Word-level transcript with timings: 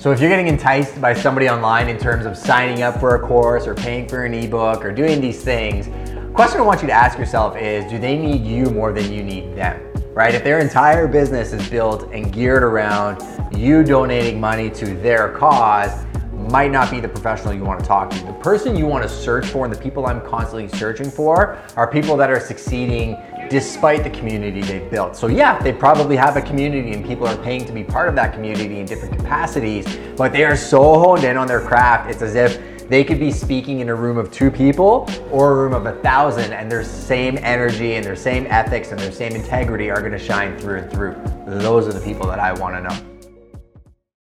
So 0.00 0.12
if 0.12 0.18
you're 0.18 0.30
getting 0.30 0.46
enticed 0.46 0.98
by 0.98 1.12
somebody 1.12 1.50
online 1.50 1.90
in 1.90 1.98
terms 1.98 2.24
of 2.24 2.34
signing 2.34 2.82
up 2.82 2.98
for 2.98 3.16
a 3.16 3.20
course 3.20 3.66
or 3.66 3.74
paying 3.74 4.08
for 4.08 4.24
an 4.24 4.32
ebook 4.32 4.82
or 4.82 4.92
doing 4.92 5.20
these 5.20 5.42
things, 5.42 5.90
question 6.32 6.58
I 6.58 6.62
want 6.62 6.80
you 6.80 6.86
to 6.86 6.94
ask 6.94 7.18
yourself 7.18 7.54
is 7.58 7.84
do 7.90 7.98
they 7.98 8.16
need 8.16 8.42
you 8.42 8.64
more 8.70 8.94
than 8.94 9.12
you 9.12 9.22
need 9.22 9.54
them? 9.54 9.78
Right? 10.14 10.34
If 10.34 10.42
their 10.42 10.58
entire 10.58 11.06
business 11.06 11.52
is 11.52 11.68
built 11.68 12.10
and 12.14 12.32
geared 12.32 12.62
around 12.62 13.20
you 13.54 13.84
donating 13.84 14.40
money 14.40 14.70
to 14.70 14.86
their 15.02 15.36
cause, 15.36 16.06
might 16.50 16.70
not 16.72 16.90
be 16.90 16.98
the 16.98 17.08
professional 17.08 17.54
you 17.54 17.64
want 17.64 17.80
to 17.80 17.86
talk 17.86 18.10
to. 18.10 18.18
The 18.24 18.32
person 18.34 18.76
you 18.76 18.86
want 18.86 19.04
to 19.04 19.08
search 19.08 19.46
for 19.46 19.64
and 19.64 19.72
the 19.72 19.80
people 19.80 20.06
I'm 20.06 20.20
constantly 20.20 20.68
searching 20.76 21.10
for 21.10 21.58
are 21.76 21.90
people 21.90 22.16
that 22.16 22.30
are 22.30 22.40
succeeding 22.40 23.16
despite 23.48 24.04
the 24.04 24.10
community 24.10 24.60
they've 24.60 24.90
built. 24.90 25.16
So 25.16 25.28
yeah, 25.28 25.60
they 25.62 25.72
probably 25.72 26.16
have 26.16 26.36
a 26.36 26.42
community 26.42 26.92
and 26.92 27.04
people 27.04 27.26
are 27.26 27.36
paying 27.38 27.64
to 27.66 27.72
be 27.72 27.84
part 27.84 28.08
of 28.08 28.14
that 28.16 28.32
community 28.32 28.80
in 28.80 28.86
different 28.86 29.16
capacities, 29.16 29.86
but 30.16 30.32
they 30.32 30.44
are 30.44 30.56
so 30.56 30.98
honed 30.98 31.24
in 31.24 31.36
on 31.36 31.46
their 31.46 31.60
craft, 31.60 32.10
it's 32.10 32.22
as 32.22 32.34
if 32.34 32.88
they 32.88 33.04
could 33.04 33.20
be 33.20 33.30
speaking 33.30 33.78
in 33.78 33.88
a 33.88 33.94
room 33.94 34.18
of 34.18 34.32
two 34.32 34.50
people 34.50 35.08
or 35.30 35.52
a 35.52 35.54
room 35.54 35.74
of 35.74 35.86
a 35.86 35.92
thousand 36.02 36.52
and 36.52 36.70
their 36.70 36.82
same 36.82 37.38
energy 37.38 37.94
and 37.94 38.04
their 38.04 38.16
same 38.16 38.48
ethics 38.48 38.90
and 38.90 38.98
their 38.98 39.12
same 39.12 39.36
integrity 39.36 39.90
are 39.90 40.02
gonna 40.02 40.18
shine 40.18 40.58
through 40.58 40.78
and 40.78 40.90
through. 40.90 41.14
Those 41.46 41.86
are 41.86 41.92
the 41.92 42.04
people 42.04 42.26
that 42.26 42.40
I 42.40 42.52
wanna 42.52 42.80
know. 42.80 43.19